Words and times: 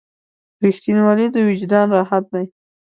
•رښتینولی 0.63 1.27
د 1.31 1.35
وجدان 1.49 1.87
راحت 1.97 2.23
دی. 2.33 2.45